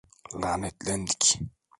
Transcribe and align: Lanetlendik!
Lanetlendik! 0.41 1.23